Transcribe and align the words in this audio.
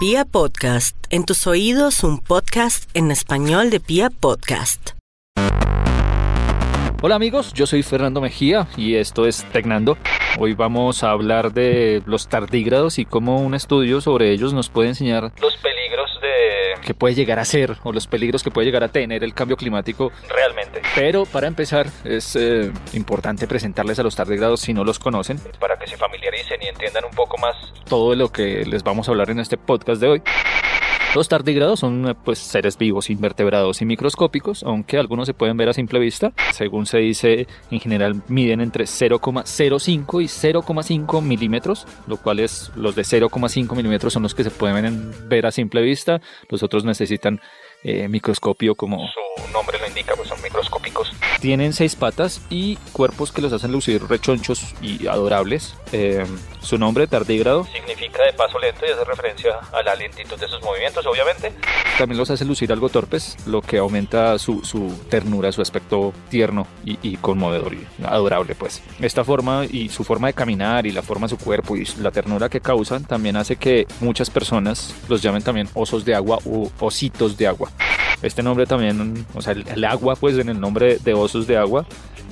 Pia 0.00 0.24
Podcast, 0.24 0.96
en 1.10 1.26
tus 1.26 1.46
oídos 1.46 2.04
un 2.04 2.20
podcast 2.20 2.88
en 2.96 3.10
español 3.10 3.68
de 3.68 3.80
Pia 3.80 4.08
Podcast. 4.08 4.92
Hola 7.02 7.16
amigos, 7.16 7.52
yo 7.52 7.66
soy 7.66 7.82
Fernando 7.82 8.22
Mejía 8.22 8.66
y 8.78 8.94
esto 8.94 9.26
es 9.26 9.44
Tecnando. 9.52 9.98
Hoy 10.38 10.54
vamos 10.54 11.04
a 11.04 11.10
hablar 11.10 11.52
de 11.52 12.02
los 12.06 12.28
tardígrados 12.28 12.98
y 12.98 13.04
cómo 13.04 13.42
un 13.42 13.52
estudio 13.52 14.00
sobre 14.00 14.32
ellos 14.32 14.54
nos 14.54 14.70
puede 14.70 14.88
enseñar 14.88 15.32
los 15.38 15.56
peligros 15.58 15.79
que 16.80 16.94
puede 16.94 17.14
llegar 17.14 17.38
a 17.38 17.44
ser 17.44 17.76
o 17.82 17.92
los 17.92 18.06
peligros 18.06 18.42
que 18.42 18.50
puede 18.50 18.66
llegar 18.66 18.84
a 18.84 18.88
tener 18.88 19.24
el 19.24 19.34
cambio 19.34 19.56
climático 19.56 20.12
realmente. 20.28 20.82
Pero 20.94 21.24
para 21.26 21.46
empezar 21.46 21.86
es 22.04 22.36
eh, 22.36 22.72
importante 22.92 23.46
presentarles 23.46 23.98
a 23.98 24.02
los 24.02 24.16
tardígrados 24.16 24.60
si 24.60 24.72
no 24.72 24.84
los 24.84 24.98
conocen 24.98 25.38
para 25.58 25.78
que 25.78 25.86
se 25.86 25.96
familiaricen 25.96 26.60
y 26.62 26.68
entiendan 26.68 27.04
un 27.04 27.12
poco 27.12 27.36
más 27.38 27.56
todo 27.88 28.14
lo 28.14 28.30
que 28.30 28.64
les 28.64 28.82
vamos 28.82 29.08
a 29.08 29.10
hablar 29.12 29.30
en 29.30 29.40
este 29.40 29.56
podcast 29.56 30.00
de 30.00 30.08
hoy. 30.08 30.22
Los 31.12 31.28
tardígrados 31.28 31.80
son 31.80 32.16
pues, 32.24 32.38
seres 32.38 32.78
vivos, 32.78 33.10
invertebrados 33.10 33.82
y 33.82 33.84
microscópicos, 33.84 34.62
aunque 34.62 34.96
algunos 34.96 35.26
se 35.26 35.34
pueden 35.34 35.56
ver 35.56 35.68
a 35.68 35.72
simple 35.72 35.98
vista. 35.98 36.32
Según 36.52 36.86
se 36.86 36.98
dice, 36.98 37.48
en 37.72 37.80
general 37.80 38.22
miden 38.28 38.60
entre 38.60 38.84
0,05 38.84 40.22
y 40.22 40.26
0,5 40.26 41.20
milímetros, 41.20 41.84
lo 42.06 42.16
cual 42.16 42.38
es 42.38 42.70
los 42.76 42.94
de 42.94 43.02
0,5 43.02 43.74
milímetros 43.74 44.12
son 44.12 44.22
los 44.22 44.36
que 44.36 44.44
se 44.44 44.52
pueden 44.52 45.12
ver 45.28 45.46
a 45.46 45.50
simple 45.50 45.82
vista. 45.82 46.20
Los 46.48 46.62
otros 46.62 46.84
necesitan 46.84 47.40
eh, 47.82 48.06
microscopio 48.08 48.76
como 48.76 49.08
nombre 49.52 49.78
lo 49.78 49.86
indica, 49.86 50.14
pues 50.16 50.28
son 50.28 50.40
microscópicos. 50.42 51.12
Tienen 51.40 51.72
seis 51.72 51.96
patas 51.96 52.40
y 52.50 52.76
cuerpos 52.92 53.32
que 53.32 53.42
los 53.42 53.52
hacen 53.52 53.72
lucir 53.72 54.02
rechonchos 54.08 54.74
y 54.80 55.06
adorables. 55.06 55.74
Eh, 55.92 56.24
su 56.60 56.78
nombre, 56.78 57.06
tardígrado, 57.06 57.64
significa 57.64 58.22
de 58.24 58.32
paso 58.34 58.58
lento 58.58 58.84
y 58.86 58.90
hace 58.90 59.04
referencia 59.04 59.58
a 59.72 59.82
la 59.82 59.94
lentitud 59.94 60.38
de 60.38 60.46
sus 60.46 60.62
movimientos, 60.62 61.04
obviamente. 61.06 61.52
También 61.98 62.18
los 62.18 62.30
hace 62.30 62.44
lucir 62.44 62.72
algo 62.72 62.88
torpes, 62.88 63.36
lo 63.46 63.62
que 63.62 63.78
aumenta 63.78 64.38
su, 64.38 64.64
su 64.64 64.98
ternura, 65.08 65.52
su 65.52 65.62
aspecto 65.62 66.12
tierno 66.28 66.66
y, 66.84 66.98
y, 67.02 67.16
conmovedor 67.16 67.74
y 67.74 67.86
adorable, 68.04 68.54
pues. 68.54 68.82
Esta 69.00 69.24
forma 69.24 69.64
y 69.64 69.88
su 69.88 70.04
forma 70.04 70.28
de 70.28 70.34
caminar 70.34 70.86
y 70.86 70.92
la 70.92 71.02
forma 71.02 71.26
de 71.26 71.30
su 71.30 71.38
cuerpo 71.38 71.76
y 71.76 71.86
la 71.98 72.10
ternura 72.10 72.48
que 72.48 72.60
causan 72.60 73.04
también 73.04 73.36
hace 73.36 73.56
que 73.56 73.86
muchas 74.00 74.30
personas 74.30 74.94
los 75.08 75.22
llamen 75.22 75.42
también 75.42 75.68
osos 75.74 76.04
de 76.04 76.14
agua 76.14 76.38
o 76.44 76.70
ositos 76.80 77.36
de 77.36 77.46
agua. 77.46 77.70
Este 78.22 78.42
nombre 78.42 78.66
también, 78.66 79.26
o 79.34 79.42
sea, 79.42 79.52
el, 79.52 79.84
agua, 79.84 80.14
pues 80.16 80.36
en 80.38 80.48
el 80.48 80.60
nombre 80.60 80.98
de 80.98 81.14
osos 81.14 81.46
de 81.46 81.56
agua, 81.56 81.86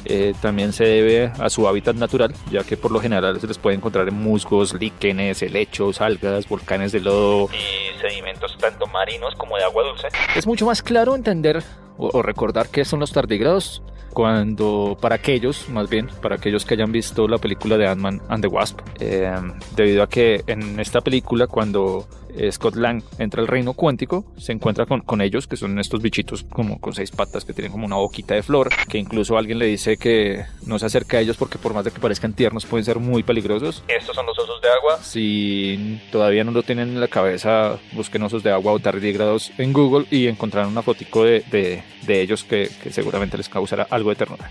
eh, 0.05 0.35
también 0.41 0.73
se 0.73 0.85
debe 0.85 1.33
a 1.39 1.49
su 1.51 1.67
hábitat 1.67 1.97
natural, 1.97 2.35
ya 2.51 2.63
que 2.63 2.77
por 2.77 2.91
lo 2.91 3.01
general 3.01 3.41
se 3.41 3.47
les 3.47 3.59
puede 3.59 3.77
encontrar 3.77 4.09
en 4.09 4.15
musgos, 4.15 4.75
líquenes, 4.75 5.43
helechos, 5.43 6.01
algas, 6.01 6.49
volcanes 6.49 6.93
de 6.93 7.01
lodo 7.01 7.49
y 7.53 7.99
sedimentos 8.01 8.57
tanto 8.59 8.87
marinos 8.87 9.35
como 9.37 9.57
de 9.57 9.65
agua 9.65 9.85
dulce. 9.85 10.09
Es 10.37 10.47
mucho 10.47 10.67
más 10.67 10.83
claro 10.83 11.15
entender 11.15 11.63
o, 11.97 12.11
o 12.13 12.23
recordar 12.23 12.69
qué 12.69 12.85
son 12.85 13.01
los 13.01 13.13
tardígrados 13.13 13.83
cuando 14.19 14.97
para 15.01 15.15
aquellos, 15.15 15.69
más 15.69 15.89
bien, 15.89 16.09
para 16.21 16.37
aquellos 16.37 16.65
que 16.65 16.75
hayan 16.75 16.91
visto 16.91 17.29
la 17.29 17.39
película 17.39 17.77
de 17.77 17.87
Ant-Man 17.87 18.21
and 18.29 18.43
the 18.43 18.49
Wasp, 18.49 18.81
eh, 18.99 19.33
debido 19.77 20.03
a 20.03 20.09
que 20.09 20.43
en 20.47 20.81
esta 20.81 21.01
película 21.01 21.47
cuando 21.47 22.07
Scott 22.51 22.77
Lang 22.77 23.03
entra 23.19 23.41
al 23.41 23.49
reino 23.49 23.75
cuántico, 23.75 24.25
se 24.37 24.53
encuentra 24.53 24.87
con, 24.87 25.01
con, 25.01 25.21
ellos, 25.21 25.47
que 25.47 25.57
son 25.57 25.79
estos 25.79 26.03
bichitos 26.03 26.45
como 26.45 26.81
con 26.81 26.95
seis 26.95 27.11
patas 27.11 27.45
que 27.45 27.53
tienen 27.53 27.73
como 27.73 27.87
una 27.87 27.97
boquita 27.97 28.35
de 28.35 28.43
flor, 28.43 28.71
que 28.89 28.99
incluso 28.99 29.37
alguien 29.37 29.59
le 29.59 29.67
dice 29.67 29.97
que 29.97 30.45
no 30.67 30.79
se 30.79 30.87
acerque 30.87 31.17
a 31.17 31.21
ellos 31.21 31.37
porque 31.37 31.59
por 31.59 31.75
más 31.75 31.85
de 31.85 31.91
que 31.91 32.01
parezcan 32.01 32.33
tiernos 32.33 32.67
pueden 32.67 32.85
ser 32.85 32.99
muy 32.99 33.23
peligrosos. 33.23 33.83
Estos 33.89 34.15
son 34.15 34.27
los 34.27 34.39
osos 34.39 34.61
de 34.61 34.69
agua. 34.69 34.99
Si 35.03 36.01
todavía 36.11 36.45
no 36.45 36.53
lo 36.53 36.63
tienen 36.63 36.89
en 36.89 37.01
la 37.01 37.09
cabeza, 37.09 37.79
busquen 37.93 38.23
osos 38.23 38.43
de 38.43 38.51
agua 38.51 38.73
o 38.73 38.79
tardígrados 38.79 39.53
en 39.59 39.73
Google 39.73 40.07
y 40.11 40.27
encontrarán 40.27 40.71
una 40.71 40.83
fotico 40.83 41.25
de, 41.25 41.45
de, 41.51 41.83
de 42.07 42.21
ellos 42.21 42.45
que, 42.45 42.71
que 42.83 42.93
seguramente 42.93 43.37
les 43.37 43.49
causará 43.49 43.87
algo 43.91 44.11
de 44.11 44.17
ternura. 44.17 44.49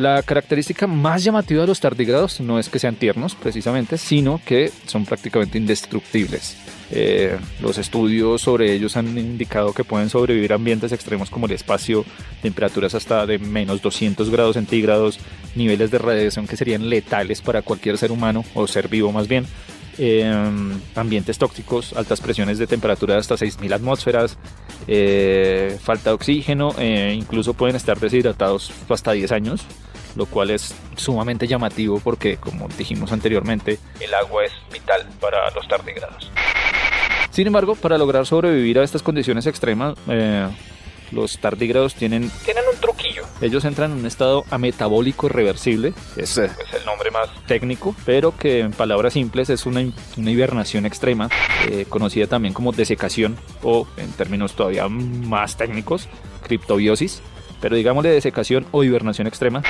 La 0.00 0.22
característica 0.22 0.86
más 0.86 1.22
llamativa 1.22 1.60
de 1.60 1.66
los 1.66 1.78
tardígrados 1.78 2.40
no 2.40 2.58
es 2.58 2.70
que 2.70 2.78
sean 2.78 2.96
tiernos 2.96 3.34
precisamente, 3.34 3.98
sino 3.98 4.40
que 4.42 4.72
son 4.86 5.04
prácticamente 5.04 5.58
indestructibles. 5.58 6.56
Eh, 6.90 7.36
los 7.60 7.76
estudios 7.76 8.40
sobre 8.40 8.72
ellos 8.72 8.96
han 8.96 9.18
indicado 9.18 9.74
que 9.74 9.84
pueden 9.84 10.08
sobrevivir 10.08 10.52
a 10.52 10.54
ambientes 10.54 10.92
extremos 10.92 11.28
como 11.28 11.44
el 11.44 11.52
espacio, 11.52 12.06
temperaturas 12.40 12.94
hasta 12.94 13.26
de 13.26 13.38
menos 13.38 13.82
200 13.82 14.30
grados 14.30 14.54
centígrados, 14.54 15.20
niveles 15.54 15.90
de 15.90 15.98
radiación 15.98 16.46
que 16.46 16.56
serían 16.56 16.88
letales 16.88 17.42
para 17.42 17.60
cualquier 17.60 17.98
ser 17.98 18.10
humano 18.10 18.42
o 18.54 18.66
ser 18.66 18.88
vivo 18.88 19.12
más 19.12 19.28
bien. 19.28 19.44
Eh, 19.98 20.32
ambientes 20.94 21.36
tóxicos, 21.36 21.92
altas 21.92 22.22
presiones 22.22 22.56
de 22.56 22.66
temperatura 22.66 23.14
de 23.14 23.20
hasta 23.20 23.34
6.000 23.34 23.74
atmósferas, 23.74 24.38
eh, 24.86 25.78
falta 25.82 26.08
de 26.08 26.14
oxígeno, 26.14 26.74
eh, 26.78 27.14
incluso 27.14 27.52
pueden 27.52 27.76
estar 27.76 28.00
deshidratados 28.00 28.72
hasta 28.88 29.12
10 29.12 29.30
años, 29.32 29.66
lo 30.16 30.26
cual 30.26 30.50
es 30.50 30.74
sumamente 30.96 31.46
llamativo 31.46 32.00
porque, 32.00 32.36
como 32.36 32.68
dijimos 32.68 33.12
anteriormente, 33.12 33.78
el 34.00 34.14
agua 34.14 34.44
es 34.44 34.52
vital 34.72 35.06
para 35.20 35.50
los 35.50 35.66
tardígrados. 35.68 36.30
Sin 37.30 37.46
embargo, 37.46 37.76
para 37.76 37.96
lograr 37.96 38.26
sobrevivir 38.26 38.78
a 38.78 38.82
estas 38.82 39.02
condiciones 39.02 39.46
extremas, 39.46 39.94
eh, 40.08 40.48
los 41.12 41.38
tardígrados 41.38 41.94
tienen, 41.94 42.30
tienen 42.44 42.64
un 42.72 42.80
truquillo. 42.80 43.24
Ellos 43.40 43.64
entran 43.64 43.92
en 43.92 43.98
un 43.98 44.06
estado 44.06 44.44
ametabólico 44.50 45.28
reversible, 45.28 45.94
es, 46.16 46.38
es 46.38 46.52
el 46.74 46.84
nombre 46.84 47.10
más 47.10 47.28
técnico, 47.46 47.94
pero 48.04 48.36
que 48.36 48.60
en 48.60 48.72
palabras 48.72 49.14
simples 49.14 49.50
es 49.50 49.66
una, 49.66 49.80
una 50.16 50.30
hibernación 50.30 50.86
extrema, 50.86 51.28
eh, 51.68 51.86
conocida 51.88 52.26
también 52.26 52.54
como 52.54 52.72
desecación 52.72 53.36
o 53.62 53.86
en 53.96 54.10
términos 54.12 54.54
todavía 54.54 54.88
más 54.88 55.56
técnicos, 55.56 56.08
criptobiosis, 56.42 57.22
pero 57.60 57.76
digámosle 57.76 58.10
desecación 58.10 58.66
o 58.72 58.84
hibernación 58.84 59.26
extrema. 59.26 59.62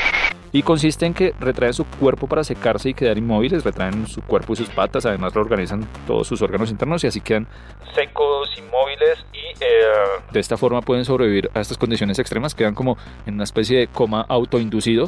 Y 0.52 0.62
consiste 0.62 1.06
en 1.06 1.14
que 1.14 1.34
retraen 1.38 1.72
su 1.72 1.84
cuerpo 1.84 2.26
para 2.26 2.42
secarse 2.42 2.90
y 2.90 2.94
quedar 2.94 3.18
inmóviles, 3.18 3.62
retraen 3.64 4.06
su 4.06 4.20
cuerpo 4.22 4.52
y 4.52 4.56
sus 4.56 4.68
patas, 4.68 5.06
además 5.06 5.32
reorganizan 5.32 5.86
todos 6.06 6.26
sus 6.26 6.42
órganos 6.42 6.70
internos 6.70 7.04
y 7.04 7.06
así 7.06 7.20
quedan 7.20 7.46
secos, 7.94 8.50
inmóviles 8.58 9.24
y 9.32 9.62
eh, 9.62 10.22
de 10.32 10.40
esta 10.40 10.56
forma 10.56 10.80
pueden 10.82 11.04
sobrevivir 11.04 11.50
a 11.54 11.60
estas 11.60 11.78
condiciones 11.78 12.18
extremas, 12.18 12.54
quedan 12.54 12.74
como 12.74 12.96
en 13.26 13.34
una 13.34 13.44
especie 13.44 13.78
de 13.78 13.86
coma 13.86 14.24
autoinducido 14.28 15.06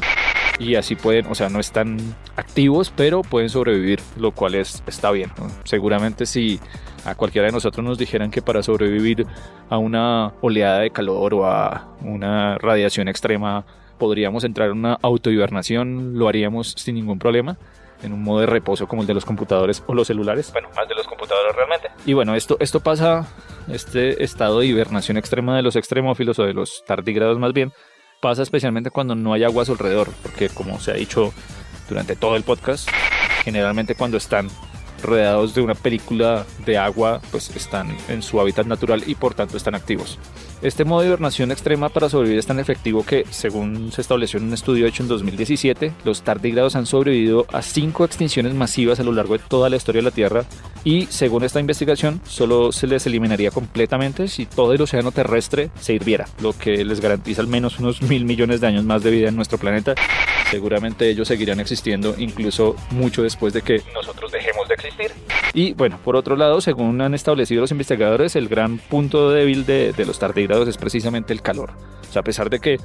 y 0.59 0.75
así 0.75 0.95
pueden, 0.95 1.25
o 1.27 1.35
sea, 1.35 1.49
no 1.49 1.59
están 1.59 1.97
activos, 2.35 2.93
pero 2.95 3.21
pueden 3.21 3.49
sobrevivir, 3.49 3.99
lo 4.17 4.31
cual 4.31 4.55
es, 4.55 4.83
está 4.87 5.11
bien. 5.11 5.31
¿no? 5.37 5.47
Seguramente 5.63 6.25
si 6.25 6.59
a 7.05 7.15
cualquiera 7.15 7.47
de 7.47 7.51
nosotros 7.51 7.83
nos 7.85 7.97
dijeran 7.97 8.31
que 8.31 8.41
para 8.41 8.63
sobrevivir 8.63 9.25
a 9.69 9.77
una 9.77 10.33
oleada 10.41 10.79
de 10.79 10.91
calor 10.91 11.33
o 11.33 11.45
a 11.45 11.95
una 12.01 12.57
radiación 12.59 13.07
extrema 13.07 13.65
podríamos 14.03 14.43
entrar 14.43 14.69
en 14.69 14.79
una 14.79 14.99
autohibernación, 15.01 16.19
lo 16.19 16.27
haríamos 16.27 16.73
sin 16.75 16.95
ningún 16.95 17.19
problema 17.19 17.57
en 18.03 18.11
un 18.11 18.21
modo 18.21 18.41
de 18.41 18.47
reposo 18.47 18.85
como 18.85 19.01
el 19.01 19.07
de 19.07 19.13
los 19.13 19.23
computadores 19.23 19.81
o 19.87 19.93
los 19.93 20.07
celulares. 20.07 20.51
Bueno, 20.51 20.67
más 20.75 20.89
de 20.89 20.93
los 20.93 21.07
computadores 21.07 21.55
realmente. 21.55 21.87
Y 22.05 22.11
bueno, 22.11 22.35
esto, 22.35 22.57
esto 22.59 22.81
pasa, 22.81 23.25
este 23.69 24.21
estado 24.21 24.59
de 24.59 24.65
hibernación 24.65 25.15
extrema 25.15 25.55
de 25.55 25.61
los 25.61 25.77
extremófilos 25.77 26.37
o 26.37 26.43
de 26.43 26.53
los 26.53 26.83
tardígrados 26.85 27.39
más 27.39 27.53
bien, 27.53 27.71
pasa 28.21 28.43
especialmente 28.43 28.91
cuando 28.91 29.15
no 29.15 29.31
hay 29.31 29.45
agua 29.45 29.63
a 29.63 29.65
su 29.65 29.71
alrededor, 29.71 30.09
porque 30.21 30.49
como 30.49 30.81
se 30.81 30.91
ha 30.91 30.95
dicho 30.95 31.31
durante 31.87 32.17
todo 32.17 32.35
el 32.35 32.43
podcast, 32.43 32.89
generalmente 33.45 33.95
cuando 33.95 34.17
están 34.17 34.49
rodeados 35.03 35.53
de 35.53 35.61
una 35.61 35.75
película 35.75 36.45
de 36.65 36.77
agua, 36.77 37.21
pues 37.31 37.55
están 37.55 37.95
en 38.07 38.21
su 38.21 38.39
hábitat 38.39 38.65
natural 38.65 39.03
y 39.05 39.15
por 39.15 39.33
tanto 39.33 39.57
están 39.57 39.75
activos. 39.75 40.19
Este 40.63 40.85
modo 40.85 41.01
de 41.01 41.07
hibernación 41.07 41.51
extrema 41.51 41.89
para 41.89 42.07
sobrevivir 42.07 42.39
es 42.39 42.47
tan 42.47 42.57
efectivo 42.57 43.05
que, 43.05 43.25
según 43.31 43.91
se 43.91 43.99
estableció 43.99 44.39
en 44.39 44.45
un 44.45 44.53
estudio 44.53 44.87
hecho 44.87 45.03
en 45.03 45.09
2017, 45.09 45.91
los 46.05 46.21
tardígrados 46.21 46.77
han 46.77 46.85
sobrevivido 46.85 47.45
a 47.51 47.61
cinco 47.61 48.05
extinciones 48.05 48.53
masivas 48.53 48.97
a 49.01 49.03
lo 49.03 49.11
largo 49.11 49.37
de 49.37 49.43
toda 49.45 49.69
la 49.69 49.75
historia 49.75 49.99
de 49.99 50.05
la 50.05 50.11
Tierra 50.11 50.45
y, 50.85 51.07
según 51.07 51.43
esta 51.43 51.59
investigación, 51.59 52.21
solo 52.25 52.71
se 52.71 52.87
les 52.87 53.05
eliminaría 53.05 53.51
completamente 53.51 54.29
si 54.29 54.45
todo 54.45 54.71
el 54.71 54.81
océano 54.81 55.11
terrestre 55.11 55.69
se 55.81 55.95
hirviera, 55.95 56.29
lo 56.41 56.53
que 56.53 56.85
les 56.85 57.01
garantiza 57.01 57.41
al 57.41 57.47
menos 57.47 57.79
unos 57.79 58.01
mil 58.01 58.23
millones 58.23 58.61
de 58.61 58.67
años 58.67 58.85
más 58.85 59.03
de 59.03 59.11
vida 59.11 59.27
en 59.27 59.35
nuestro 59.35 59.57
planeta. 59.57 59.95
Seguramente 60.49 61.09
ellos 61.09 61.27
seguirán 61.27 61.59
existiendo 61.59 62.15
incluso 62.17 62.75
mucho 62.91 63.23
después 63.23 63.53
de 63.53 63.63
que 63.63 63.81
nosotros 63.93 64.31
dejemos 64.31 64.42
de 64.67 64.75
existir. 64.75 65.11
Y 65.53 65.73
bueno, 65.73 65.99
por 66.03 66.15
otro 66.15 66.35
lado, 66.35 66.61
según 66.61 67.01
han 67.01 67.13
establecido 67.13 67.61
los 67.61 67.71
investigadores, 67.71 68.35
el 68.35 68.47
gran 68.47 68.77
punto 68.77 69.31
débil 69.31 69.65
de, 69.65 69.93
de 69.93 70.05
los 70.05 70.19
tardígrados 70.19 70.67
es 70.67 70.77
precisamente 70.77 71.33
el 71.33 71.41
calor. 71.41 71.71
O 72.09 72.11
sea, 72.11 72.21
a 72.21 72.23
pesar 72.23 72.49
de 72.49 72.59
que 72.59 72.77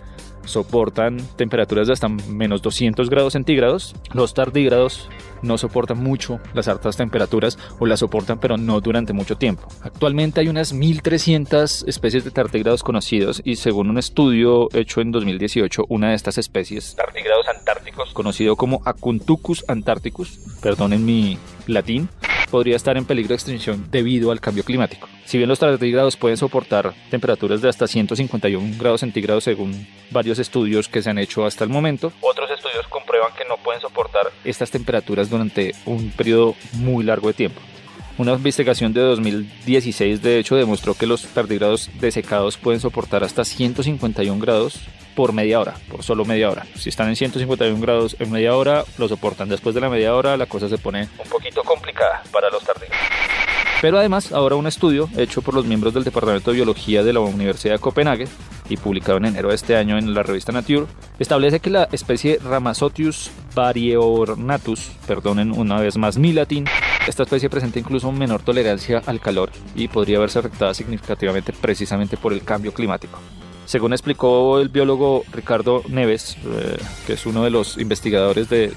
soportan 0.44 1.18
temperaturas 1.36 1.86
de 1.86 1.92
hasta 1.92 2.08
menos 2.08 2.62
200 2.62 3.10
grados 3.10 3.34
centígrados, 3.34 3.94
los 4.12 4.34
tardígrados 4.34 5.08
no 5.42 5.58
soportan 5.58 5.98
mucho 5.98 6.40
las 6.54 6.68
altas 6.68 6.96
temperaturas 6.96 7.58
o 7.78 7.86
las 7.86 8.00
soportan 8.00 8.38
pero 8.38 8.56
no 8.56 8.80
durante 8.80 9.12
mucho 9.12 9.36
tiempo. 9.36 9.68
Actualmente 9.82 10.40
hay 10.40 10.48
unas 10.48 10.72
1300 10.72 11.84
especies 11.86 12.24
de 12.24 12.30
tardígrados 12.30 12.82
conocidos 12.82 13.40
y 13.44 13.56
según 13.56 13.90
un 13.90 13.98
estudio 13.98 14.68
hecho 14.72 15.00
en 15.00 15.12
2018, 15.12 15.86
una 15.88 16.10
de 16.10 16.14
estas 16.14 16.38
especies, 16.38 16.94
tardígrados 16.96 17.46
antárticos, 17.48 18.12
conocido 18.12 18.56
como 18.56 18.82
Acuntucus 18.84 19.64
antarcticus, 19.68 20.38
perdonen 20.60 21.04
mi 21.04 21.38
latín, 21.66 22.08
podría 22.48 22.76
estar 22.76 22.96
en 22.96 23.04
peligro 23.04 23.28
de 23.28 23.34
extinción 23.36 23.88
debido 23.90 24.30
al 24.30 24.40
cambio 24.40 24.64
climático. 24.64 25.08
Si 25.24 25.38
bien 25.38 25.48
los 25.48 25.58
tardígrados 25.58 26.16
pueden 26.16 26.36
soportar 26.36 26.94
temperaturas 27.10 27.62
de 27.62 27.68
hasta 27.68 27.86
151 27.86 28.76
grados 28.78 29.00
centígrados 29.00 29.44
según 29.44 29.86
varios 30.10 30.38
estudios 30.38 30.88
que 30.88 31.02
se 31.02 31.10
han 31.10 31.18
hecho 31.18 31.46
hasta 31.46 31.64
el 31.64 31.70
momento, 31.70 32.12
otros 32.20 32.50
estudios 32.50 32.86
comprueban 32.88 33.32
que 33.36 33.44
no 33.44 33.56
pueden 33.58 33.80
soportar 33.80 34.30
estas 34.44 34.70
temperaturas 34.70 35.30
durante 35.30 35.74
un 35.84 36.10
periodo 36.10 36.54
muy 36.74 37.04
largo 37.04 37.28
de 37.28 37.34
tiempo. 37.34 37.60
Una 38.18 38.32
investigación 38.32 38.92
de 38.92 39.00
2016 39.00 40.20
de 40.22 40.40
hecho 40.40 40.56
demostró 40.56 40.94
que 40.94 41.06
los 41.06 41.22
tardígrados 41.22 41.88
desecados 42.00 42.56
pueden 42.56 42.80
soportar 42.80 43.22
hasta 43.22 43.44
151 43.44 44.40
grados 44.40 44.80
por 45.14 45.32
media 45.32 45.60
hora, 45.60 45.76
por 45.88 46.02
solo 46.02 46.24
media 46.24 46.50
hora. 46.50 46.66
Si 46.74 46.88
están 46.88 47.08
en 47.08 47.14
151 47.14 47.80
grados 47.80 48.16
en 48.18 48.32
media 48.32 48.56
hora, 48.56 48.84
lo 48.98 49.06
soportan. 49.06 49.48
Después 49.48 49.72
de 49.76 49.80
la 49.80 49.88
media 49.88 50.16
hora, 50.16 50.36
la 50.36 50.46
cosa 50.46 50.68
se 50.68 50.78
pone 50.78 51.08
un 51.16 51.30
poquito 51.30 51.62
complicada 51.62 52.24
para 52.32 52.50
los 52.50 52.64
tardígrados. 52.64 52.98
Pero 53.80 54.00
además, 54.00 54.32
ahora 54.32 54.56
un 54.56 54.66
estudio 54.66 55.08
hecho 55.16 55.40
por 55.40 55.54
los 55.54 55.64
miembros 55.64 55.94
del 55.94 56.02
Departamento 56.02 56.50
de 56.50 56.56
Biología 56.56 57.04
de 57.04 57.12
la 57.12 57.20
Universidad 57.20 57.74
de 57.74 57.78
Copenhague 57.78 58.26
y 58.68 58.76
publicado 58.76 59.18
en 59.18 59.26
enero 59.26 59.50
de 59.50 59.54
este 59.54 59.76
año 59.76 59.96
en 59.96 60.12
la 60.12 60.24
revista 60.24 60.50
Nature, 60.50 60.86
establece 61.20 61.60
que 61.60 61.70
la 61.70 61.88
especie 61.92 62.40
Ramazotius 62.42 63.30
varieornatus, 63.54 64.90
perdonen 65.06 65.52
una 65.52 65.80
vez 65.80 65.96
más 65.96 66.18
mi 66.18 66.32
latín, 66.32 66.64
esta 67.08 67.22
especie 67.22 67.48
presenta 67.48 67.78
incluso 67.78 68.12
menor 68.12 68.42
tolerancia 68.42 69.02
al 69.06 69.18
calor 69.18 69.50
y 69.74 69.88
podría 69.88 70.18
verse 70.18 70.40
afectada 70.40 70.74
significativamente 70.74 71.54
precisamente 71.54 72.18
por 72.18 72.34
el 72.34 72.42
cambio 72.42 72.74
climático. 72.74 73.18
Según 73.68 73.92
explicó 73.92 74.60
el 74.60 74.70
biólogo 74.70 75.24
Ricardo 75.30 75.82
Neves, 75.90 76.38
eh, 76.42 76.78
que 77.06 77.12
es 77.12 77.26
uno 77.26 77.44
de 77.44 77.50
los 77.50 77.76
investigadores 77.76 78.48
del 78.48 78.72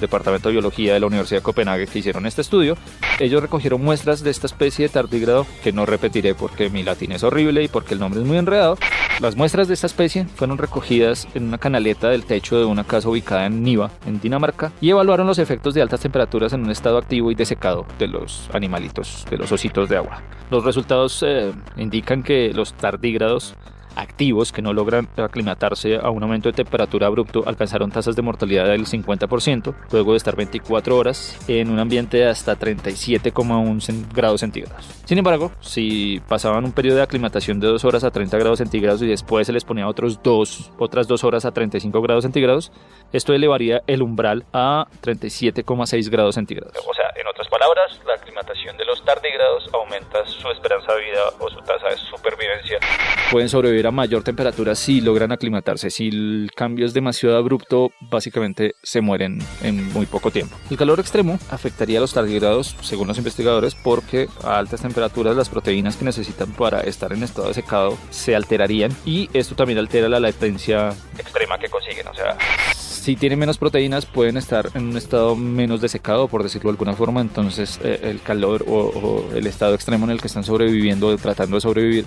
Departamento 0.00 0.48
de 0.48 0.54
Biología 0.54 0.94
de 0.94 0.98
la 0.98 1.06
Universidad 1.06 1.38
de 1.38 1.44
Copenhague 1.44 1.86
que 1.86 2.00
hicieron 2.00 2.26
este 2.26 2.40
estudio, 2.40 2.76
ellos 3.20 3.40
recogieron 3.40 3.84
muestras 3.84 4.24
de 4.24 4.30
esta 4.30 4.48
especie 4.48 4.86
de 4.86 4.88
tardígrado, 4.88 5.46
que 5.62 5.72
no 5.72 5.86
repetiré 5.86 6.34
porque 6.34 6.70
mi 6.70 6.82
latín 6.82 7.12
es 7.12 7.22
horrible 7.22 7.62
y 7.62 7.68
porque 7.68 7.94
el 7.94 8.00
nombre 8.00 8.20
es 8.20 8.26
muy 8.26 8.36
enredado. 8.36 8.76
Las 9.20 9.36
muestras 9.36 9.68
de 9.68 9.74
esta 9.74 9.86
especie 9.86 10.24
fueron 10.34 10.58
recogidas 10.58 11.28
en 11.34 11.44
una 11.44 11.58
canaleta 11.58 12.08
del 12.08 12.24
techo 12.24 12.58
de 12.58 12.64
una 12.64 12.82
casa 12.82 13.08
ubicada 13.08 13.46
en 13.46 13.62
Niva, 13.62 13.92
en 14.06 14.20
Dinamarca, 14.20 14.72
y 14.80 14.90
evaluaron 14.90 15.28
los 15.28 15.38
efectos 15.38 15.72
de 15.72 15.82
altas 15.82 16.00
temperaturas 16.00 16.52
en 16.52 16.64
un 16.64 16.72
estado 16.72 16.98
activo 16.98 17.30
y 17.30 17.36
desecado 17.36 17.86
de 18.00 18.08
los 18.08 18.50
animalitos, 18.52 19.24
de 19.30 19.38
los 19.38 19.52
ositos 19.52 19.88
de 19.88 19.98
agua. 19.98 20.20
Los 20.50 20.64
resultados 20.64 21.24
eh, 21.24 21.52
indican 21.76 22.24
que 22.24 22.52
los 22.52 22.74
tardígrados 22.74 23.54
activos 23.96 24.52
que 24.52 24.62
no 24.62 24.72
logran 24.72 25.08
aclimatarse 25.16 25.96
a 25.96 26.10
un 26.10 26.22
aumento 26.22 26.48
de 26.48 26.52
temperatura 26.52 27.06
abrupto 27.06 27.42
alcanzaron 27.46 27.90
tasas 27.90 28.14
de 28.14 28.22
mortalidad 28.22 28.66
del 28.66 28.86
50% 28.86 29.74
luego 29.90 30.12
de 30.12 30.16
estar 30.18 30.36
24 30.36 30.96
horas 30.96 31.38
en 31.48 31.70
un 31.70 31.78
ambiente 31.78 32.18
de 32.18 32.26
hasta 32.26 32.58
37,1 32.58 34.12
grados 34.12 34.40
centígrados. 34.40 34.86
Sin 35.04 35.18
embargo, 35.18 35.52
si 35.60 36.20
pasaban 36.28 36.64
un 36.64 36.72
periodo 36.72 36.96
de 36.96 37.02
aclimatación 37.02 37.60
de 37.60 37.68
2 37.68 37.84
horas 37.84 38.04
a 38.04 38.10
30 38.10 38.36
grados 38.38 38.58
centígrados 38.58 39.02
y 39.02 39.06
después 39.06 39.46
se 39.46 39.52
les 39.52 39.64
ponía 39.64 39.88
otros 39.88 40.22
dos, 40.22 40.70
otras 40.78 41.08
2 41.08 41.24
horas 41.24 41.44
a 41.44 41.52
35 41.52 42.02
grados 42.02 42.24
centígrados, 42.24 42.72
esto 43.12 43.32
elevaría 43.32 43.82
el 43.86 44.02
umbral 44.02 44.44
a 44.52 44.86
37,6 45.02 46.10
grados 46.10 46.34
centígrados. 46.34 46.74
O 46.86 46.94
sea, 46.94 47.06
en 47.16 47.26
otras 47.26 47.48
palabras, 47.48 48.00
la 48.06 48.14
aclimatación 48.14 48.76
de 48.76 48.84
los 48.84 49.04
tardígrados 49.04 49.68
aumenta 49.72 50.24
su 50.26 50.48
esperanza 50.50 50.92
de 50.94 51.04
vida 51.04 51.22
o 51.40 51.48
su 51.50 51.60
tasa 51.60 51.88
de 51.88 51.96
supervivencia. 51.96 52.78
Pueden 53.30 53.48
sobrevivir 53.48 53.85
a 53.86 53.90
mayor 53.90 54.22
temperatura 54.22 54.74
si 54.74 55.00
logran 55.00 55.32
aclimatarse. 55.32 55.90
Si 55.90 56.08
el 56.08 56.50
cambio 56.54 56.86
es 56.86 56.94
demasiado 56.94 57.36
abrupto, 57.36 57.90
básicamente 58.10 58.74
se 58.82 59.00
mueren 59.00 59.38
en 59.62 59.92
muy 59.92 60.06
poco 60.06 60.30
tiempo. 60.30 60.56
El 60.70 60.76
calor 60.76 61.00
extremo 61.00 61.38
afectaría 61.50 61.98
a 61.98 62.00
los 62.00 62.12
tardígrados, 62.12 62.76
según 62.82 63.08
los 63.08 63.18
investigadores, 63.18 63.74
porque 63.74 64.28
a 64.44 64.58
altas 64.58 64.82
temperaturas 64.82 65.36
las 65.36 65.48
proteínas 65.48 65.96
que 65.96 66.04
necesitan 66.04 66.52
para 66.52 66.80
estar 66.80 67.12
en 67.12 67.22
estado 67.22 67.48
de 67.48 67.54
secado 67.54 67.96
se 68.10 68.34
alterarían 68.34 68.92
y 69.04 69.28
esto 69.32 69.54
también 69.54 69.78
altera 69.78 70.08
la 70.08 70.20
latencia 70.20 70.90
extrema 71.18 71.58
que 71.58 71.68
consiguen. 71.68 72.08
O 72.08 72.14
sea, 72.14 72.36
si 73.06 73.14
tienen 73.14 73.38
menos 73.38 73.56
proteínas 73.56 74.04
pueden 74.04 74.36
estar 74.36 74.68
en 74.74 74.88
un 74.88 74.96
estado 74.96 75.36
menos 75.36 75.80
desecado, 75.80 76.26
por 76.26 76.42
decirlo 76.42 76.70
de 76.70 76.72
alguna 76.72 76.94
forma, 76.94 77.20
entonces 77.20 77.78
eh, 77.84 78.00
el 78.02 78.20
calor 78.20 78.64
o, 78.66 79.24
el 79.32 79.46
estado 79.46 79.76
extremo 79.76 80.06
en 80.06 80.10
el 80.10 80.20
que 80.20 80.26
están 80.26 80.42
sobreviviendo, 80.42 81.16
tratando 81.16 81.56
de 81.56 81.60
sobrevivir, 81.60 82.06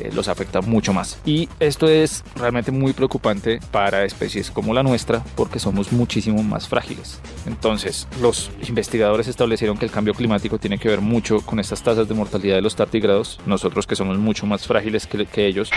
eh, 0.00 0.10
los 0.14 0.28
afecta 0.28 0.60
mucho 0.60 0.92
más. 0.92 1.18
Y 1.24 1.48
esto 1.60 1.88
es 1.88 2.24
realmente 2.36 2.70
muy 2.72 2.92
preocupante 2.92 3.60
para 3.70 4.04
especies 4.04 4.50
como 4.50 4.74
la 4.74 4.82
nuestra 4.82 5.22
porque 5.34 5.58
somos 5.58 5.92
muchísimo 5.92 6.42
más 6.42 6.68
frágiles. 6.68 7.20
Entonces, 7.46 8.08
los 8.20 8.50
investigadores 8.66 9.28
establecieron 9.28 9.76
que 9.76 9.84
el 9.84 9.90
cambio 9.90 10.14
climático 10.14 10.58
tiene 10.58 10.78
que 10.78 10.88
ver 10.88 11.00
mucho 11.00 11.40
con 11.40 11.60
estas 11.60 11.82
tasas 11.82 12.08
de 12.08 12.14
mortalidad 12.14 12.56
de 12.56 12.62
los 12.62 12.76
tardigrados, 12.76 13.38
nosotros 13.46 13.86
que 13.86 13.96
somos 13.96 14.18
mucho 14.18 14.46
más 14.46 14.66
frágiles 14.66 15.06
que, 15.06 15.20
ellos 15.40 15.70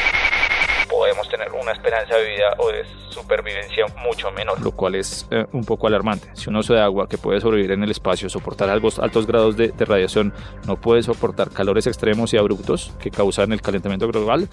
tener 1.33 1.51
una 1.51 1.71
esperanza 1.71 2.15
de 2.15 2.29
vida 2.29 2.53
o 2.59 2.69
de 2.69 2.85
supervivencia 3.09 3.85
mucho 4.03 4.31
menor, 4.31 4.61
lo 4.61 4.71
cual 4.71 4.93
es 4.93 5.27
eh, 5.31 5.45
un 5.51 5.63
poco 5.63 5.87
alarmante. 5.87 6.27
Si 6.33 6.49
un 6.49 6.55
oso 6.57 6.75
de 6.75 6.81
agua 6.81 7.09
que 7.09 7.17
puede 7.17 7.41
sobrevivir 7.41 7.71
en 7.71 7.83
el 7.83 7.89
espacio, 7.89 8.29
soportar 8.29 8.69
altos, 8.69 8.99
altos 8.99 9.25
grados 9.25 9.57
de, 9.57 9.69
de, 9.69 9.85
radiación, 9.85 10.31
no 10.67 10.79
puede 10.79 11.01
soportar 11.01 11.49
calores 11.49 11.87
extremos 11.87 12.33
y 12.33 12.37
abruptos 12.37 12.93
que 12.99 13.09
causan 13.09 13.51
el 13.51 13.61
calentamiento 13.61 14.07
global, 14.07 14.47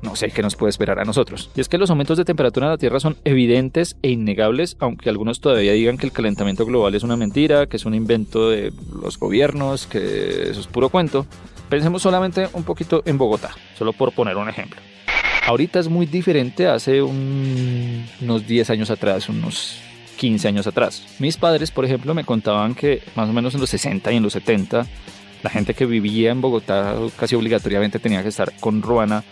no 0.00 0.16
sé 0.16 0.30
qué 0.30 0.40
nos 0.40 0.56
puede 0.56 0.70
esperar 0.70 0.98
a 0.98 1.04
nosotros. 1.04 1.50
Y 1.54 1.60
es 1.60 1.68
que 1.68 1.76
los 1.76 1.90
aumentos 1.90 2.16
de 2.16 2.24
temperatura 2.24 2.66
en 2.66 2.72
la 2.72 2.78
Tierra 2.78 3.00
son 3.00 3.16
evidentes 3.24 3.96
e 4.02 4.08
innegables, 4.08 4.76
aunque 4.80 5.10
algunos 5.10 5.40
todavía 5.40 5.72
digan 5.72 5.98
que 5.98 6.06
el 6.06 6.12
calentamiento 6.12 6.64
global 6.64 6.94
es 6.94 7.02
una 7.02 7.16
mentira, 7.16 7.66
que 7.66 7.76
es 7.76 7.84
un 7.84 7.94
invento 7.94 8.48
de 8.48 8.72
los 8.98 9.18
gobiernos, 9.18 9.86
que 9.86 10.50
eso 10.50 10.60
es 10.60 10.66
puro 10.68 10.88
cuento. 10.88 11.26
Pensemos 11.74 12.02
solamente 12.02 12.48
un 12.52 12.62
poquito 12.62 13.02
en 13.04 13.18
Bogotá, 13.18 13.50
solo 13.76 13.92
por 13.92 14.12
poner 14.12 14.36
un 14.36 14.48
ejemplo. 14.48 14.80
Ahorita 15.44 15.80
es 15.80 15.88
muy 15.88 16.06
diferente 16.06 16.68
hace 16.68 17.02
unos 17.02 18.46
10 18.46 18.70
años 18.70 18.90
atrás, 18.90 19.28
unos 19.28 19.80
15 20.16 20.46
años 20.46 20.68
atrás. 20.68 21.04
Mis 21.18 21.36
padres, 21.36 21.72
por 21.72 21.84
ejemplo, 21.84 22.14
me 22.14 22.22
contaban 22.22 22.76
que 22.76 23.02
más 23.16 23.28
o 23.28 23.32
menos 23.32 23.54
en 23.54 23.60
los 23.60 23.70
60 23.70 24.12
y 24.12 24.16
en 24.18 24.22
los 24.22 24.34
70, 24.34 24.86
la 25.42 25.50
gente 25.50 25.74
que 25.74 25.84
vivía 25.84 26.30
en 26.30 26.40
Bogotá 26.40 26.94
casi 27.18 27.34
obligatoriamente 27.34 27.98
tenía 27.98 28.22
que 28.22 28.28
estar 28.28 28.52
con 28.60 28.80
ruana 28.80 29.24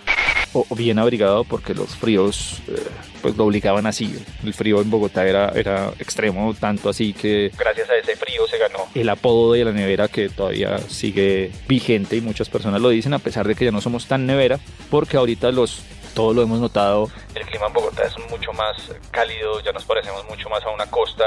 o 0.52 0.66
bien 0.75 0.99
abrigado 0.99 1.44
porque 1.44 1.75
los 1.75 1.96
fríos 1.96 2.62
eh, 2.69 2.75
pues 3.20 3.37
lo 3.37 3.46
obligaban 3.46 3.87
así. 3.87 4.14
El 4.44 4.54
frío 4.54 4.81
en 4.81 4.90
Bogotá 4.90 5.26
era, 5.26 5.50
era 5.54 5.93
extremo, 5.99 6.54
tanto 6.54 6.88
así 6.88 7.12
que 7.12 7.50
gracias 7.56 7.88
a 7.90 7.96
ese 7.96 8.16
frío 8.16 8.46
se 8.46 8.58
ganó 8.58 8.81
el 8.94 9.08
apodo 9.08 9.52
de 9.52 9.64
la 9.64 9.72
nevera 9.72 10.08
que 10.08 10.28
todavía 10.28 10.78
sigue 10.78 11.50
vigente 11.69 12.16
y 12.16 12.20
muchas 12.20 12.49
personas 12.49 12.81
lo 12.81 12.90
dicen 12.90 13.14
a 13.14 13.19
pesar 13.19 13.46
de 13.46 13.55
que 13.55 13.65
ya 13.65 13.70
no 13.70 13.81
somos 13.81 14.06
tan 14.06 14.27
nevera 14.27 14.58
porque 14.91 15.17
ahorita 15.17 15.50
los 15.53 15.82
todo 16.15 16.34
lo 16.34 16.43
hemos 16.43 16.60
notado. 16.60 17.08
El 17.34 17.46
clima 17.46 17.67
en 17.67 17.72
Bogotá 17.72 18.05
es 18.05 18.15
mucho 18.31 18.53
más 18.53 18.77
cálido, 19.10 19.60
ya 19.60 19.72
nos 19.72 19.84
parecemos 19.84 20.24
mucho 20.29 20.48
más 20.48 20.62
a 20.65 20.70
una 20.70 20.86
costa. 20.86 21.24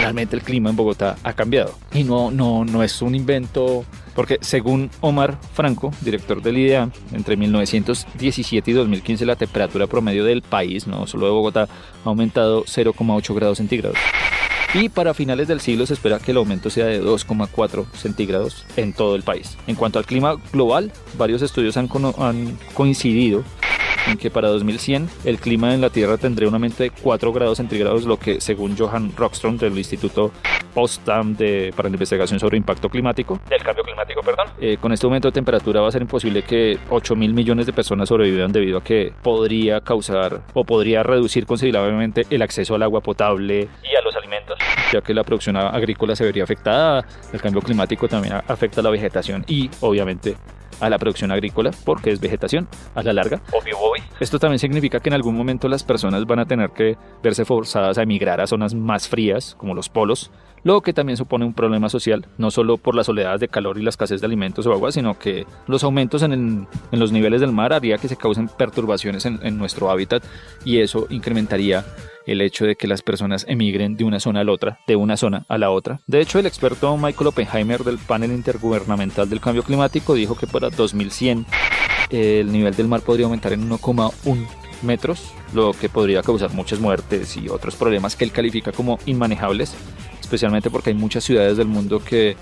Realmente 0.00 0.34
el 0.34 0.42
clima 0.42 0.70
en 0.70 0.76
Bogotá 0.76 1.16
ha 1.22 1.34
cambiado 1.34 1.74
y 1.92 2.04
no, 2.04 2.30
no, 2.30 2.64
no 2.64 2.82
es 2.82 3.02
un 3.02 3.14
invento 3.14 3.84
porque 4.14 4.38
según 4.40 4.90
Omar 5.00 5.38
Franco, 5.54 5.92
director 6.00 6.42
del 6.42 6.58
IDEA, 6.58 6.90
entre 7.12 7.36
1917 7.36 8.70
y 8.70 8.74
2015 8.74 9.26
la 9.26 9.36
temperatura 9.36 9.86
promedio 9.86 10.24
del 10.24 10.42
país, 10.42 10.86
no 10.86 11.06
solo 11.06 11.26
de 11.26 11.32
Bogotá, 11.32 11.68
ha 12.04 12.08
aumentado 12.08 12.64
0,8 12.64 13.34
grados 13.34 13.58
centígrados. 13.58 13.98
Y 14.72 14.88
para 14.88 15.14
finales 15.14 15.48
del 15.48 15.60
siglo 15.60 15.84
se 15.84 15.94
espera 15.94 16.20
que 16.20 16.30
el 16.30 16.36
aumento 16.36 16.70
sea 16.70 16.86
de 16.86 17.02
2,4 17.02 17.90
centígrados 17.92 18.64
en 18.76 18.92
todo 18.92 19.16
el 19.16 19.22
país. 19.22 19.58
En 19.66 19.74
cuanto 19.74 19.98
al 19.98 20.06
clima 20.06 20.36
global, 20.52 20.92
varios 21.18 21.42
estudios 21.42 21.76
han, 21.76 21.88
han 22.18 22.56
coincidido 22.74 23.42
en 24.06 24.18
que 24.18 24.30
para 24.30 24.48
2100 24.48 25.08
el 25.24 25.38
clima 25.38 25.74
en 25.74 25.80
la 25.80 25.90
Tierra 25.90 26.16
tendría 26.18 26.48
un 26.48 26.54
aumento 26.54 26.82
de 26.82 26.90
4 26.90 27.32
grados 27.32 27.58
centígrados, 27.58 28.04
lo 28.04 28.18
que 28.18 28.40
según 28.40 28.76
Johan 28.76 29.14
Rockström 29.16 29.58
del 29.58 29.76
Instituto 29.76 30.32
Potsdam 30.74 31.36
de, 31.36 31.72
para 31.76 31.88
la 31.88 31.94
investigación 31.94 32.38
sobre 32.38 32.56
impacto 32.56 32.88
climático, 32.88 33.40
del 33.48 33.62
cambio 33.62 33.84
climático, 33.84 34.20
perdón, 34.22 34.46
eh, 34.60 34.76
con 34.80 34.92
este 34.92 35.06
aumento 35.06 35.28
de 35.28 35.32
temperatura 35.32 35.80
va 35.80 35.88
a 35.88 35.92
ser 35.92 36.02
imposible 36.02 36.42
que 36.42 36.78
8 36.90 37.16
mil 37.16 37.34
millones 37.34 37.66
de 37.66 37.72
personas 37.72 38.08
sobrevivan 38.08 38.52
debido 38.52 38.78
a 38.78 38.84
que 38.84 39.12
podría 39.22 39.80
causar 39.80 40.42
o 40.54 40.64
podría 40.64 41.02
reducir 41.02 41.46
considerablemente 41.46 42.22
el 42.30 42.42
acceso 42.42 42.74
al 42.74 42.82
agua 42.82 43.00
potable 43.00 43.68
y 43.82 43.96
a 43.96 44.02
los 44.02 44.14
alimentos, 44.16 44.58
ya 44.92 45.00
que 45.00 45.14
la 45.14 45.24
producción 45.24 45.56
agrícola 45.56 46.14
se 46.14 46.24
vería 46.24 46.44
afectada, 46.44 47.04
el 47.32 47.40
cambio 47.40 47.62
climático 47.62 48.08
también 48.08 48.34
afecta 48.46 48.80
a 48.80 48.84
la 48.84 48.90
vegetación 48.90 49.44
y 49.46 49.70
obviamente 49.80 50.36
a 50.80 50.90
la 50.90 50.98
producción 50.98 51.30
agrícola 51.32 51.70
porque 51.84 52.10
es 52.10 52.20
vegetación 52.20 52.68
a 52.94 53.02
la 53.02 53.12
larga. 53.12 53.40
Obvio, 53.52 53.76
Esto 54.18 54.38
también 54.38 54.58
significa 54.58 55.00
que 55.00 55.08
en 55.08 55.14
algún 55.14 55.36
momento 55.36 55.68
las 55.68 55.84
personas 55.84 56.26
van 56.26 56.40
a 56.40 56.46
tener 56.46 56.70
que 56.70 56.96
verse 57.22 57.44
forzadas 57.44 57.98
a 57.98 58.02
emigrar 58.02 58.40
a 58.40 58.46
zonas 58.46 58.74
más 58.74 59.08
frías 59.08 59.54
como 59.58 59.74
los 59.74 59.88
polos, 59.88 60.30
lo 60.62 60.82
que 60.82 60.92
también 60.92 61.16
supone 61.16 61.44
un 61.44 61.54
problema 61.54 61.88
social, 61.88 62.26
no 62.36 62.50
solo 62.50 62.76
por 62.76 62.94
las 62.94 63.08
oleadas 63.08 63.40
de 63.40 63.48
calor 63.48 63.78
y 63.78 63.82
la 63.82 63.90
escasez 63.90 64.20
de 64.20 64.26
alimentos 64.26 64.66
o 64.66 64.72
agua, 64.72 64.92
sino 64.92 65.18
que 65.18 65.46
los 65.66 65.84
aumentos 65.84 66.22
en, 66.22 66.66
los 66.92 67.12
niveles 67.12 67.40
del 67.40 67.52
mar 67.52 67.72
haría 67.72 67.98
que 67.98 68.08
se 68.08 68.16
causen 68.16 68.48
perturbaciones 68.48 69.24
en, 69.24 69.40
en 69.42 69.56
nuestro 69.56 69.90
hábitat 69.90 70.22
y 70.64 70.80
eso 70.80 71.06
incrementaría 71.08 71.84
el 72.30 72.40
hecho 72.40 72.64
de 72.64 72.76
que 72.76 72.86
las 72.86 73.02
personas 73.02 73.44
emigren 73.48 73.96
de 73.96 74.04
una 74.04 74.20
zona 74.20 74.40
a 74.40 74.44
la 74.44 74.52
otra, 74.52 74.78
de 74.86 74.96
una 74.96 75.16
zona 75.16 75.44
a 75.48 75.58
la 75.58 75.70
otra. 75.70 76.00
De 76.06 76.20
hecho, 76.20 76.38
el 76.38 76.46
experto 76.46 76.96
Michael 76.96 77.28
Oppenheimer 77.28 77.82
del 77.82 77.98
panel 77.98 78.32
intergubernamental 78.32 79.28
del 79.28 79.40
cambio 79.40 79.62
climático 79.62 80.14
dijo 80.14 80.36
que 80.36 80.46
para 80.46 80.70
2100 80.70 81.46
el 82.10 82.52
nivel 82.52 82.74
del 82.74 82.88
mar 82.88 83.00
podría 83.02 83.26
aumentar 83.26 83.52
en 83.52 83.68
1,1 83.68 84.46
metros, 84.82 85.32
lo 85.54 85.72
que 85.72 85.88
podría 85.88 86.22
causar 86.22 86.52
muchas 86.52 86.80
muertes 86.80 87.36
y 87.36 87.48
otros 87.48 87.76
problemas 87.76 88.16
que 88.16 88.24
él 88.24 88.32
califica 88.32 88.72
como 88.72 88.98
inmanejables, 89.06 89.74
especialmente 90.20 90.70
porque 90.70 90.90
hay 90.90 90.96
muchas 90.96 91.24
ciudades 91.24 91.56
del 91.56 91.66
mundo 91.66 92.02
que 92.02 92.36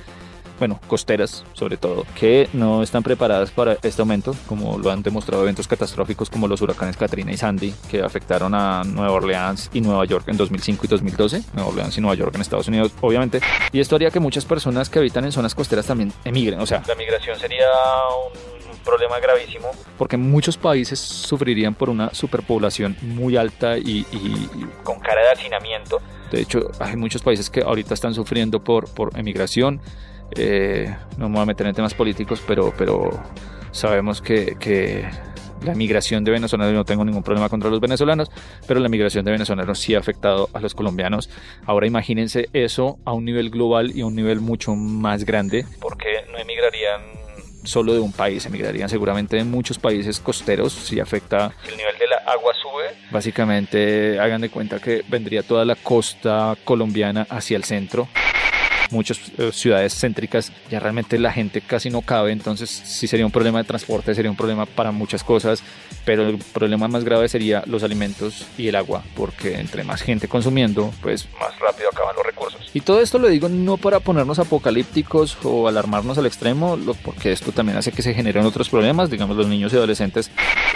bueno, 0.59 0.81
costeras 0.87 1.45
sobre 1.53 1.77
todo, 1.77 2.05
que 2.19 2.49
no 2.53 2.83
están 2.83 3.03
preparadas 3.03 3.51
para 3.51 3.77
este 3.83 4.03
aumento, 4.03 4.35
como 4.47 4.79
lo 4.79 4.91
han 4.91 5.03
demostrado 5.03 5.43
eventos 5.43 5.69
catastróficos 5.69 6.31
como 6.31 6.49
los 6.49 6.61
huracanes 6.61 6.97
Katrina 6.97 7.33
y 7.33 7.37
Sandy, 7.37 7.75
que 7.91 8.03
afectaron 8.03 8.55
a 8.55 8.83
Nueva 8.85 9.13
Orleans 9.13 9.71
y 9.73 9.81
Nueva 9.81 10.05
York 10.05 10.25
en 10.29 10.37
2005 10.37 10.85
y 10.85 10.89
2012, 10.89 11.43
Nueva 11.55 11.71
Orleans 11.71 11.97
y 11.97 12.01
Nueva 12.01 12.15
York 12.15 12.35
en 12.35 12.41
Estados 12.41 12.69
Unidos, 12.69 12.93
obviamente, 13.01 13.41
y 13.73 13.81
esto 13.81 13.97
haría 13.97 14.11
que 14.11 14.21
muchas 14.21 14.45
personas 14.45 14.89
que 14.89 14.99
habitan 14.99 15.25
en 15.25 15.33
zonas 15.33 15.55
costeras 15.55 15.87
también 15.87 16.13
emigren, 16.25 16.61
o 16.61 16.67
sea, 16.67 16.83
la 16.87 16.95
migración 16.95 17.39
sería 17.39 17.67
un 18.27 18.59
problema 18.89 19.21
gravísimo. 19.21 19.71
Porque 19.99 20.17
muchos 20.17 20.57
países 20.57 20.99
sufrirían 20.99 21.75
por 21.75 21.91
una 21.91 22.15
superpoblación 22.15 22.97
muy 23.03 23.37
alta 23.37 23.77
y, 23.77 24.05
con 24.83 24.99
cara 25.01 25.23
de 25.23 25.31
hacinamiento. 25.33 26.01
De 26.31 26.41
hecho, 26.41 26.71
hay 26.81 26.97
muchos 26.97 27.23
países 27.23 27.51
que 27.51 27.61
ahorita 27.61 27.95
están 27.95 28.15
sufriendo 28.15 28.63
por, 28.65 28.89
por 28.93 29.19
emigración. 29.19 29.81
Eh, 30.37 30.95
no 31.17 31.29
me 31.29 31.35
voy 31.37 31.43
a 31.43 31.47
meter 31.47 31.67
en 31.67 31.75
temas 31.75 31.95
políticos, 31.95 32.43
pero, 32.47 32.73
pero 32.77 33.11
sabemos 33.71 34.21
que, 34.21 34.57
que 34.59 35.09
la 35.63 35.75
migración 35.75 36.25
de 36.25 36.31
venezolanos, 36.31 36.75
no 36.75 36.85
tengo 36.85 37.05
ningún 37.05 37.23
problema 37.23 37.49
contra 37.49 37.71
los 37.71 37.81
venezolanos, 37.81 38.31
pero 38.67 38.81
la 38.81 38.89
migración 38.89 39.25
de 39.25 39.33
venezolanos 39.33 39.79
sí 39.79 39.95
ha 39.95 39.99
afectado 39.99 40.49
a 40.53 40.61
los 40.61 40.75
colombianos. 40.75 41.31
Ahora 41.67 41.87
imagínense 41.87 42.49
eso 42.53 42.99
a 43.05 43.13
un 43.13 43.25
nivel 43.25 43.51
global 43.51 43.93
y 43.95 44.03
a 44.03 44.07
un 44.07 44.15
nivel 44.15 44.41
mucho 44.41 44.75
más 44.75 45.25
grande. 45.25 45.65
Porque 45.81 46.25
no 46.31 46.39
emigrarían 46.39 47.01
solo 47.65 47.93
de 47.93 48.01
un 48.01 48.13
país, 48.13 48.47
emigrarían 48.47 48.89
seguramente 48.89 49.37
de 49.37 49.45
muchos 49.45 49.79
países 49.79 50.21
costeros 50.21 50.73
si 50.73 51.01
afecta... 51.01 51.53
El 51.69 51.77
nivel 51.77 51.99
de 51.99 52.07
la 52.07 52.17
agua 52.33 52.55
sube. 52.55 52.85
Básicamente 53.11 54.19
hagan 54.21 54.41
de 54.41 54.49
cuenta 54.49 54.81
que 54.81 55.03
vendría 55.09 55.43
toda 55.43 55.65
la 55.65 55.75
costa 55.75 56.57
colombiana 56.65 57.27
hacia 57.29 57.57
el 57.57 57.65
centro 57.65 58.09
muchas 58.91 59.21
eh, 59.39 59.51
ciudades 59.53 59.95
céntricas 59.95 60.53
ya 60.71 60.81
realmente 60.81 61.19
la 61.19 61.33
gente 61.33 61.61
casi 61.61 61.91
no 61.91 62.03
cabe, 62.03 62.33
entonces 62.33 62.71
sí 62.71 63.07
sería 63.07 63.27
un 63.27 63.33
problema 63.33 63.59
de 63.59 63.65
transporte, 63.65 64.15
sería 64.15 64.31
un 64.31 64.37
problema 64.37 64.67
para 64.67 64.93
muchas 64.93 65.25
cosas, 65.25 65.63
pero 66.05 66.29
el 66.29 66.39
problema 66.39 66.89
más 66.89 67.05
grave 67.05 67.29
sería 67.29 67.63
los 67.67 67.83
alimentos 67.83 68.47
y 68.57 68.69
el 68.69 68.77
agua, 68.77 69.03
porque 69.15 69.59
entre 69.59 69.85
más 69.85 70.03
gente 70.03 70.29
consumiendo, 70.29 70.93
pues 71.03 71.29
más 71.41 71.59
rápido 71.59 71.89
acaban 71.91 72.15
los 72.17 72.25
recursos. 72.25 72.71
Y 72.75 72.81
todo 72.81 73.01
esto 73.01 73.19
lo 73.19 73.29
digo 73.29 73.49
no 73.49 73.77
para 73.77 74.01
ponernos 74.01 74.39
apocalípticos 74.39 75.39
o 75.43 75.69
alarmarnos 75.69 76.19
al 76.19 76.27
extremo, 76.27 76.79
porque 77.05 77.33
esto 77.33 77.53
también 77.53 77.79
hace 77.79 77.93
que 77.93 78.03
se 78.03 78.15
generen 78.15 78.45
otros 78.45 78.69
problemas, 78.69 79.11
digamos 79.11 79.37
los 79.37 79.49
niños 79.49 79.73
y 79.73 79.77
adolescentes 79.77 80.31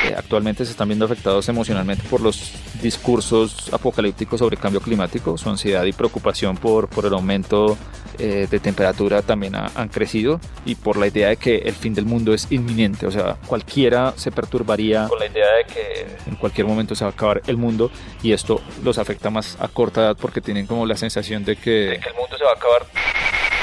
eh, 0.04 0.14
actualmente 0.16 0.64
se 0.64 0.72
están 0.72 0.88
viendo 0.88 1.04
afectados 1.04 1.48
emocionalmente 1.48 2.02
por 2.08 2.20
los 2.20 2.52
discursos 2.82 3.72
apocalípticos 3.72 4.40
sobre 4.40 4.56
cambio 4.56 4.80
climático, 4.80 5.36
su 5.38 5.48
ansiedad 5.48 5.84
y 5.84 5.92
preocupación 5.92 6.56
por, 6.56 6.88
por 6.88 7.06
el 7.06 7.14
aumento 7.14 7.76
eh, 8.18 8.46
de 8.50 8.60
temperatura 8.60 9.22
también 9.22 9.54
han 9.54 9.88
crecido 9.88 10.40
y 10.64 10.74
por 10.74 10.96
la 10.96 11.06
idea 11.06 11.28
de 11.28 11.36
que 11.36 11.58
el 11.58 11.74
fin 11.74 11.94
del 11.94 12.04
mundo 12.04 12.34
es 12.34 12.50
inminente, 12.50 13.06
o 13.06 13.10
sea, 13.10 13.36
cualquiera 13.46 14.12
se 14.16 14.30
perturbaría 14.30 15.08
con 15.08 15.18
la 15.18 15.26
idea 15.26 15.46
de 15.56 15.64
que 15.72 16.06
en 16.26 16.36
cualquier 16.36 16.66
momento 16.66 16.94
se 16.94 17.04
va 17.04 17.10
a 17.10 17.12
acabar 17.12 17.42
el 17.46 17.56
mundo 17.56 17.90
y 18.22 18.32
esto 18.32 18.60
los 18.82 18.98
afecta 18.98 19.30
más 19.30 19.56
a 19.60 19.68
corta 19.68 20.02
edad 20.02 20.16
porque 20.20 20.40
tienen 20.40 20.66
como 20.66 20.86
la 20.86 20.96
sensación 20.96 21.44
de 21.44 21.56
que, 21.56 21.92
el 21.94 22.14
mundo 22.18 22.36
se 22.36 22.44
va 22.44 22.50
a 22.50 22.54
acabar. 22.54 22.86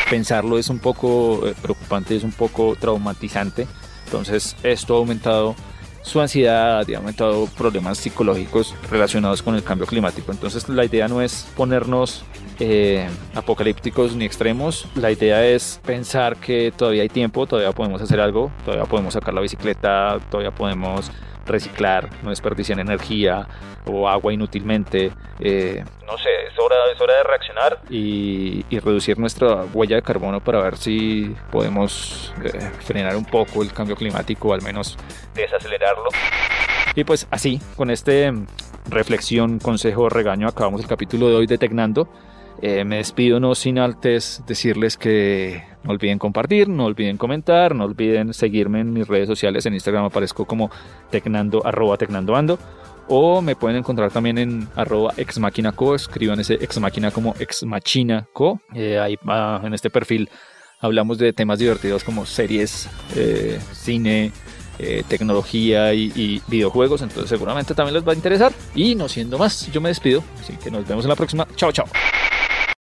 Pensarlo 0.09 0.57
es 0.57 0.69
un 0.69 0.79
poco 0.79 1.47
eh, 1.47 1.53
preocupante, 1.61 2.15
es 2.15 2.23
un 2.23 2.31
poco 2.31 2.75
traumatizante, 2.79 3.67
entonces 4.05 4.55
esto 4.63 4.95
ha 4.95 4.97
aumentado 4.97 5.55
su 6.01 6.21
ansiedad 6.21 6.87
y 6.87 6.93
ha 6.93 6.97
aumentado 6.97 7.47
problemas 7.57 7.97
psicológicos 7.97 8.75
relacionados 8.89 9.41
con 9.41 9.55
el 9.55 9.63
cambio 9.63 9.87
climático. 9.87 10.31
Entonces 10.31 10.67
la 10.69 10.85
idea 10.85 11.07
no 11.07 11.21
es 11.21 11.47
ponernos 11.55 12.23
eh, 12.59 13.07
apocalípticos 13.35 14.15
ni 14.15 14.25
extremos. 14.25 14.87
La 14.95 15.11
idea 15.11 15.45
es 15.45 15.79
pensar 15.85 16.37
que 16.37 16.71
todavía 16.75 17.03
hay 17.03 17.09
tiempo, 17.09 17.45
todavía 17.47 17.71
podemos 17.71 18.01
hacer 18.01 18.19
algo, 18.19 18.51
todavía 18.65 18.85
podemos 18.85 19.13
sacar 19.13 19.33
la 19.33 19.41
bicicleta, 19.41 20.19
todavía 20.29 20.51
podemos 20.51 21.11
reciclar, 21.45 22.09
no 22.23 22.29
desperdiciar 22.29 22.79
energía 22.79 23.47
o 23.85 24.07
agua 24.07 24.33
inútilmente. 24.33 25.11
Eh, 25.39 25.83
no 26.05 26.17
sé, 26.17 26.29
hora, 26.59 26.75
es 26.93 27.01
hora 27.01 27.15
de 27.17 27.23
reaccionar. 27.23 27.79
Y, 27.89 28.65
reducir 28.79 29.17
nuestra 29.19 29.65
huella 29.73 29.97
de 29.97 30.01
carbono 30.01 30.39
para 30.39 30.61
ver 30.61 30.77
si 30.77 31.35
podemos 31.51 32.33
eh, 32.43 32.59
frenar 32.81 33.15
un 33.15 33.25
poco 33.25 33.61
el 33.61 33.73
cambio 33.73 33.95
climático 33.95 34.49
o 34.49 34.53
al 34.53 34.61
menos 34.61 34.97
desacelerarlo. 35.35 36.09
Y 36.95 37.03
pues 37.03 37.27
así, 37.29 37.61
con 37.75 37.89
este 37.89 38.31
mm, 38.31 38.47
reflexión, 38.89 39.59
consejo, 39.59 40.09
regaño, 40.09 40.47
acabamos 40.47 40.81
el 40.81 40.87
capítulo 40.87 41.29
de 41.29 41.35
hoy 41.35 41.47
de 41.47 41.57
Tecnando. 41.57 42.09
Eh, 42.61 42.83
me 42.83 42.97
despido 42.97 43.39
no 43.39 43.55
sin 43.55 43.79
antes 43.79 44.43
decirles 44.45 44.97
que 44.97 45.63
no 45.83 45.91
olviden 45.91 46.19
compartir, 46.19 46.67
no 46.67 46.85
olviden 46.85 47.15
comentar, 47.17 47.73
no 47.73 47.85
olviden 47.85 48.33
seguirme 48.33 48.81
en 48.81 48.91
mis 48.91 49.07
redes 49.07 49.27
sociales. 49.27 49.65
En 49.65 49.73
Instagram 49.73 50.05
aparezco 50.05 50.45
como 50.45 50.69
tecnando, 51.09 51.65
arroba 51.65 51.97
tecnandoando. 51.97 52.59
O 53.09 53.41
me 53.41 53.55
pueden 53.55 53.77
encontrar 53.77 54.11
también 54.11 54.37
en 54.37 54.67
arroba 54.75 55.13
exmachinaco. 55.17 55.95
Escriban 55.95 56.39
ese 56.39 56.53
exmachina 56.53 57.09
como 57.09 57.33
exmachinaco. 57.39 58.61
Eh, 58.75 58.99
ahí 58.99 59.17
en 59.63 59.73
este 59.73 59.89
perfil 59.89 60.29
hablamos 60.79 61.17
de 61.17 61.33
temas 61.33 61.57
divertidos 61.57 62.03
como 62.03 62.27
series, 62.27 62.87
eh, 63.15 63.59
cine, 63.73 64.31
eh, 64.77 65.03
tecnología 65.07 65.91
y, 65.93 66.11
y, 66.15 66.41
videojuegos. 66.47 67.01
Entonces 67.01 67.29
seguramente 67.29 67.73
también 67.73 67.95
les 67.95 68.07
va 68.07 68.11
a 68.11 68.15
interesar. 68.15 68.53
Y 68.75 68.93
no 68.93 69.09
siendo 69.09 69.39
más, 69.39 69.71
yo 69.71 69.81
me 69.81 69.89
despido. 69.89 70.23
Así 70.39 70.53
que 70.53 70.69
nos 70.69 70.87
vemos 70.87 71.03
en 71.03 71.09
la 71.09 71.15
próxima. 71.15 71.47
Chao, 71.55 71.71
chao. 71.71 71.87